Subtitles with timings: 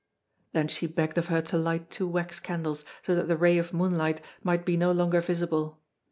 [0.53, 3.71] Then, she begged of her to light two wax candles, so that the ray of
[3.71, 5.79] moonlight might be no longer visible.